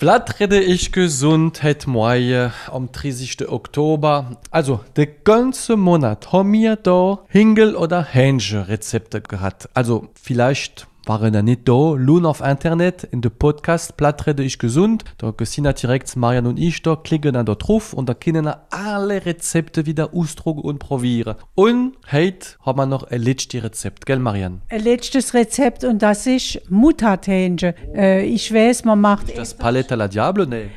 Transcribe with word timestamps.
Vlad 0.00 0.40
rede 0.40 0.62
ich 0.62 0.92
gesund 0.92 1.60
het 1.60 1.86
moie 1.86 2.50
am 2.70 2.90
30. 2.90 3.50
Oktober. 3.50 4.38
Also 4.50 4.80
de 4.96 5.06
ganze 5.24 5.76
Monat 5.76 6.32
haben 6.32 6.54
wir 6.54 6.76
da 6.76 7.18
Hingel 7.28 7.76
oder 7.76 8.02
Hähnchen 8.02 8.62
Rezepte 8.62 9.20
gehabt. 9.20 9.68
Also 9.74 10.08
vielleicht 10.14 10.86
waren 11.06 11.34
er 11.34 11.42
nicht 11.42 11.68
da. 11.68 11.94
Lohn 11.96 12.26
auf 12.26 12.40
Internet, 12.40 13.04
in 13.04 13.20
der 13.20 13.30
Podcast 13.30 13.96
Platt 13.96 14.26
rede 14.26 14.42
ich 14.42 14.58
gesund. 14.58 15.04
Da 15.18 15.32
sind 15.40 15.82
direkt 15.82 16.14
Marian 16.16 16.46
und 16.46 16.58
ich 16.58 16.82
da, 16.82 16.96
klicken 16.96 17.34
dann 17.34 17.46
da 17.46 17.54
drauf 17.54 17.92
und 17.92 18.08
da 18.08 18.14
können 18.14 18.44
wir 18.44 18.66
alle 18.70 19.24
Rezepte 19.24 19.86
wieder 19.86 20.14
ausdrucken 20.14 20.60
und 20.60 20.78
probieren. 20.78 21.36
Und 21.54 21.94
heute 22.10 22.58
haben 22.64 22.78
wir 22.78 22.86
noch 22.86 23.04
ein 23.04 23.22
letztes 23.22 23.62
Rezept, 23.62 24.06
gell 24.06 24.18
Marian? 24.18 24.62
Ein 24.68 24.82
letztes 24.82 25.34
Rezept 25.34 25.84
und 25.84 26.02
das 26.02 26.26
ist 26.26 26.60
Mutterhähnchen. 26.70 27.74
Äh, 27.94 28.24
ich 28.24 28.52
weiß, 28.52 28.84
man 28.84 29.00
macht. 29.00 29.36
Das 29.36 29.54
Palette 29.54 29.94
la 29.94 30.08
Diablo, 30.08 30.44
ne? 30.44 30.70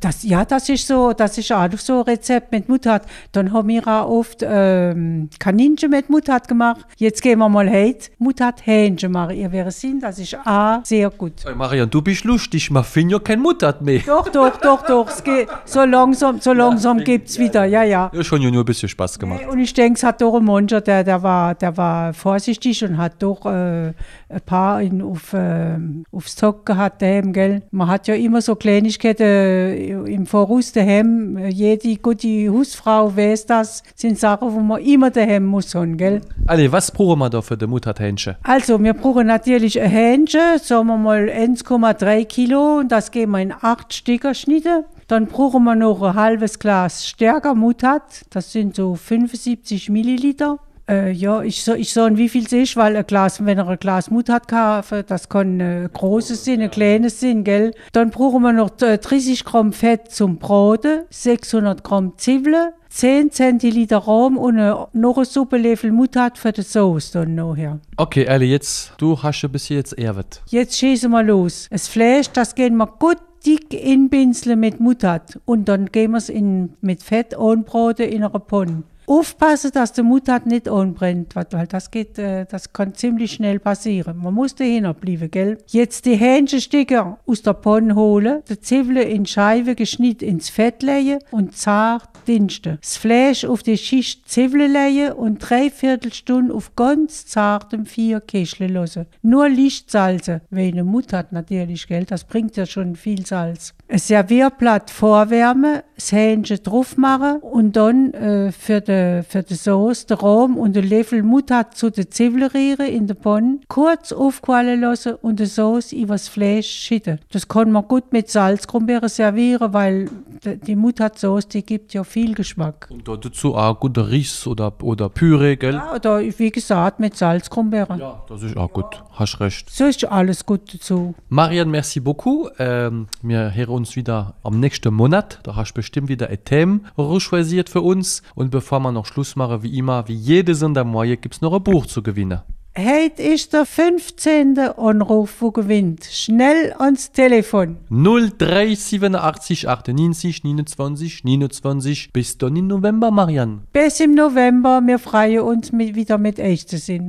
Das, 0.00 0.22
ja, 0.22 0.44
das 0.44 0.68
ist 0.70 0.86
so, 0.86 1.12
das 1.12 1.36
ist 1.36 1.52
auch 1.52 1.70
so 1.76 1.98
ein 1.98 2.02
Rezept 2.02 2.50
mit 2.50 2.68
Mutterhat. 2.68 3.02
Dann 3.32 3.52
haben 3.52 3.68
wir 3.68 3.86
auch 3.86 4.08
oft 4.08 4.38
ähm, 4.42 5.28
Kaninchen 5.38 5.90
mit 5.90 6.08
Mutterhat 6.08 6.48
gemacht. 6.48 6.86
Jetzt 6.96 7.22
gehen 7.22 7.38
wir 7.38 7.48
mal 7.48 7.70
heute 7.70 8.08
Mutterhähnchen 8.18 9.12
machen. 9.12 9.36
Ihr 9.36 9.52
werdet 9.52 9.65
sehen, 9.70 10.00
das 10.00 10.18
ist 10.18 10.36
auch 10.44 10.84
sehr 10.84 11.10
gut. 11.10 11.44
Hey 11.44 11.54
Marian, 11.54 11.88
du 11.90 12.02
bist 12.02 12.24
lustig, 12.24 12.70
man 12.70 12.84
findet 12.84 13.12
ja 13.12 13.18
kein 13.18 13.40
Mutterhat 13.40 13.82
mehr. 13.82 14.00
Doch, 14.06 14.28
doch, 14.28 14.56
doch, 14.58 14.86
doch. 14.86 15.08
Es 15.08 15.22
geht, 15.22 15.48
so 15.64 15.84
langsam, 15.84 16.40
so 16.40 16.52
langsam 16.52 16.98
ja, 16.98 17.04
gibt 17.04 17.28
es 17.28 17.38
wieder, 17.38 17.64
ja, 17.64 17.82
ja. 17.82 18.10
Ja, 18.12 18.24
schon 18.24 18.42
ja 18.42 18.50
nur 18.50 18.62
ein 18.62 18.66
bisschen 18.66 18.88
Spaß 18.88 19.18
gemacht. 19.18 19.42
Und 19.50 19.58
ich 19.58 19.72
denke, 19.74 19.96
es 19.96 20.02
hat 20.04 20.20
doch 20.20 20.34
ein 20.34 20.44
Monster, 20.44 20.80
der, 20.80 21.04
der, 21.04 21.22
war, 21.22 21.54
der 21.54 21.76
war 21.76 22.12
vorsichtig 22.14 22.84
und 22.84 22.98
hat 22.98 23.22
doch 23.22 23.46
äh, 23.46 23.92
ein 24.28 24.40
paar 24.44 24.82
in, 24.82 25.02
auf, 25.02 25.32
äh, 25.32 25.78
aufs 26.12 26.36
Zock 26.36 26.66
gehabt, 26.66 27.02
daheim, 27.02 27.32
gell. 27.32 27.62
Man 27.70 27.88
hat 27.88 28.08
ja 28.08 28.14
immer 28.14 28.42
so 28.42 28.54
Kleinigkeiten 28.54 29.22
äh, 29.24 29.94
im 30.12 30.26
Voraus 30.26 30.72
daheim. 30.72 31.38
Jede 31.48 31.96
gute 31.96 32.50
Hausfrau 32.50 33.16
weiß 33.16 33.46
das, 33.46 33.82
sind 33.94 34.18
Sachen, 34.18 34.52
wo 34.52 34.60
man 34.60 34.82
immer 34.82 35.10
daheim 35.10 35.46
muss 35.46 35.74
haben, 35.74 35.96
gell. 35.96 36.20
Ali, 36.46 36.70
was 36.70 36.90
brauchen 36.90 37.18
wir 37.18 37.30
da 37.30 37.42
für 37.42 37.56
den 37.56 37.70
Mutterhähnchen? 37.70 38.36
Also, 38.42 38.82
wir 38.82 38.94
brauchen 38.94 39.26
natürlich 39.26 39.55
ein 39.62 39.90
Hähnchen, 39.90 40.58
sagen 40.62 40.88
wir 40.88 40.96
mal 40.96 41.28
1,3 41.28 42.24
Kilo, 42.24 42.78
und 42.78 42.92
das 42.92 43.10
geben 43.10 43.32
wir 43.32 43.40
in 43.40 43.52
acht 43.52 43.92
Stücke 43.92 44.34
schnitte. 44.34 44.84
Dann 45.08 45.26
brauchen 45.26 45.64
wir 45.64 45.74
noch 45.74 46.02
ein 46.02 46.14
halbes 46.14 46.58
Glas 46.58 47.06
stärker 47.06 47.54
Mutterhat, 47.54 48.24
das 48.30 48.52
sind 48.52 48.76
so 48.76 48.94
75 48.94 49.88
Milliliter. 49.88 50.58
Äh, 50.88 51.10
ja, 51.10 51.42
ich 51.42 51.64
so, 51.64 51.74
ich 51.74 51.92
so, 51.92 52.06
wie 52.16 52.28
viel 52.28 52.44
es 52.44 52.52
ist, 52.52 52.76
weil 52.76 52.96
ein 52.96 53.06
Glas, 53.06 53.44
wenn 53.44 53.58
er 53.58 53.68
ein 53.68 53.78
Glas 53.78 54.10
Mut 54.10 54.28
hat, 54.28 54.46
kaufen, 54.46 55.02
das 55.06 55.28
kann 55.28 55.60
ein 55.60 55.90
großes 55.92 56.44
sein, 56.44 56.60
ein 56.60 56.70
kleines 56.70 57.20
sein, 57.20 57.42
gell. 57.42 57.72
Dann 57.92 58.10
brauchen 58.10 58.42
wir 58.42 58.52
noch 58.52 58.70
30 58.70 59.44
Gramm 59.44 59.72
Fett 59.72 60.12
zum 60.12 60.38
Braten, 60.38 61.02
600 61.10 61.82
Gramm 61.82 62.12
Zwiebeln, 62.18 62.70
10 62.96 63.30
Zentiliter 63.30 63.98
Rahm 63.98 64.38
und 64.38 64.56
noch 64.56 65.18
ein 65.18 65.24
Suppenlöffel 65.26 65.92
Mutterhat 65.92 66.38
für 66.38 66.50
die 66.50 66.62
Sauce 66.62 67.10
dann 67.10 67.34
nachher. 67.34 67.78
Okay, 67.98 68.24
Ellie, 68.24 68.48
jetzt, 68.48 68.94
du 68.96 69.22
hast 69.22 69.42
ja 69.42 69.50
bis 69.50 69.68
jetzt 69.68 69.98
erwet. 69.98 70.40
Jetzt 70.46 70.78
schießen 70.78 71.10
wir 71.10 71.22
los. 71.22 71.68
Das 71.70 71.88
Fleisch, 71.88 72.30
das 72.30 72.54
gehen 72.54 72.74
wir 72.78 72.86
gut 72.86 73.18
dick 73.44 73.74
inbinzeln 73.74 74.58
mit 74.58 74.80
Mutterhat 74.80 75.38
und 75.44 75.68
dann 75.68 75.92
gehen 75.92 76.12
wir 76.12 76.16
es 76.16 76.32
mit 76.80 77.02
Fett 77.02 77.36
anbraten 77.36 78.08
in 78.08 78.24
einer 78.24 78.40
Pfanne. 78.40 78.84
Aufpassen, 79.06 79.72
dass 79.74 79.92
der 79.92 80.02
Mutterhat 80.02 80.46
nicht 80.46 80.66
anbrennt, 80.66 81.36
weil 81.36 81.66
das 81.66 81.90
geht, 81.90 82.18
äh, 82.18 82.46
das 82.46 82.72
kann 82.72 82.94
ziemlich 82.94 83.32
schnell 83.32 83.58
passieren. 83.58 84.16
Man 84.16 84.32
muss 84.32 84.54
dahinter 84.54 84.94
bleiben, 84.94 85.30
gell? 85.30 85.58
Jetzt 85.66 86.06
die 86.06 86.16
Hähnchenstücke 86.16 87.18
aus 87.26 87.42
der 87.42 87.54
Pfanne 87.54 87.94
holen, 87.94 88.42
die 88.48 88.58
Zwiebeln 88.58 89.06
in 89.06 89.26
Scheiben 89.26 89.76
geschnitten 89.76 90.24
ins 90.24 90.48
Fett 90.48 90.82
legen 90.82 91.18
und 91.30 91.54
zart 91.54 92.08
dünsten. 92.26 92.78
Das 92.80 92.96
Fleisch 92.96 93.44
auf 93.44 93.62
die 93.62 93.78
Schicht 93.78 94.28
Zwiebeln 94.28 94.72
legen 94.72 95.12
und 95.12 95.38
dreiviertel 95.38 96.12
Stunde 96.12 96.52
auf 96.52 96.74
ganz 96.74 97.26
zartem 97.26 97.86
Vier 97.86 98.20
köcheln 98.20 98.74
lassen. 98.74 99.06
Nur 99.22 99.48
Licht 99.48 99.90
salzen, 99.90 100.40
weil 100.50 100.72
eine 100.72 100.84
Mutterhat 100.84 101.32
natürlich, 101.32 101.86
gell? 101.86 102.04
Das 102.04 102.24
bringt 102.24 102.56
ja 102.56 102.66
schon 102.66 102.96
viel 102.96 103.24
Salz. 103.24 103.74
Ein 103.88 103.98
Servierblatt 103.98 104.90
vorwärmen, 104.90 105.82
das 105.94 106.10
Hähnchen 106.10 106.58
drauf 106.62 106.96
machen 106.96 107.38
und 107.40 107.76
dann 107.76 108.12
äh, 108.14 108.50
für 108.50 108.80
die 108.80 108.96
de, 108.96 109.22
für 109.22 109.42
die 109.42 109.54
Sauce 109.54 110.06
den 110.06 110.16
Rahm 110.16 110.56
und 110.56 110.76
den 110.76 110.88
Löffel 110.88 111.22
Mutterhat 111.22 111.76
zu 111.76 111.90
den 111.90 112.10
Zwiebeln 112.10 112.50
rühren 112.50 112.86
in 112.86 113.06
der 113.06 113.16
Pfanne, 113.16 113.60
kurz 113.68 114.12
aufquallen 114.12 114.80
lassen 114.80 115.14
und 115.14 115.40
die 115.40 115.46
Sauce 115.46 115.92
übers 115.92 116.28
Fleisch 116.28 116.68
schütten. 116.68 117.20
Das 117.32 117.48
kann 117.48 117.70
man 117.72 117.86
gut 117.86 118.12
mit 118.12 118.30
Salzkrummbeeren 118.30 119.08
servieren, 119.08 119.72
weil 119.72 120.08
die 120.44 120.76
Mutterhat-Sauce, 120.76 121.48
die 121.48 121.64
gibt 121.64 121.94
ja 121.94 122.04
viel 122.04 122.34
Geschmack. 122.34 122.88
Und 122.90 123.06
dazu 123.08 123.54
auch 123.54 123.78
guter 123.78 124.10
Reis 124.10 124.46
oder, 124.46 124.72
oder 124.82 125.08
Püree, 125.08 125.56
gell? 125.56 125.74
Ja, 125.74 125.94
oder 125.94 126.20
wie 126.20 126.50
gesagt, 126.50 127.00
mit 127.00 127.16
Salzkrummbeeren. 127.16 127.98
Ja, 127.98 128.22
das 128.28 128.42
ist 128.42 128.56
auch 128.56 128.72
gut. 128.72 129.02
Hast 129.12 129.40
recht. 129.40 129.70
So 129.70 129.84
ist 129.86 130.04
alles 130.04 130.44
gut 130.44 130.74
dazu. 130.74 131.14
Marianne, 131.28 131.70
merci 131.70 132.00
beaucoup. 132.00 132.50
Ähm, 132.58 133.06
wir 133.22 133.54
hören 133.54 133.70
uns 133.70 133.96
wieder 133.96 134.34
am 134.42 134.60
nächsten 134.60 134.92
Monat. 134.92 135.40
Da 135.42 135.56
hast 135.56 135.72
du 135.72 135.76
bestimmt 135.76 136.08
wieder 136.08 136.28
ein 136.28 136.44
Thema 136.44 136.80
für 136.96 137.80
uns. 137.80 138.22
Und 138.34 138.50
bevor 138.50 138.80
wir 138.80 138.92
noch 138.92 139.06
Schluss 139.06 139.36
machen, 139.36 139.62
wie 139.62 139.78
immer, 139.78 140.06
wie 140.08 140.14
jede 140.14 140.54
Sondermorgen, 140.54 141.20
gibt 141.20 141.36
es 141.36 141.40
noch 141.40 141.54
ein 141.54 141.62
Buch 141.62 141.86
zu 141.86 142.02
gewinnen. 142.02 142.42
Heute 142.78 143.22
ist 143.22 143.54
der 143.54 143.64
15. 143.64 144.58
Anruf, 144.58 145.36
wo 145.40 145.50
gewinnt. 145.50 146.04
Schnell 146.04 146.74
ans 146.78 147.10
Telefon. 147.10 147.78
0387 147.88 149.66
98 149.66 150.44
29 150.44 151.24
29. 151.24 152.12
Bis 152.12 152.36
dann 152.36 152.54
im 152.54 152.66
November, 152.66 153.10
Marianne. 153.10 153.60
Bis 153.72 153.98
im 154.00 154.14
November. 154.14 154.82
Wir 154.84 154.98
freuen 154.98 155.40
uns 155.40 155.72
mit, 155.72 155.94
wieder 155.94 156.18
mit 156.18 156.38
euch 156.38 156.68
zu 156.68 156.76
sein. 156.76 157.04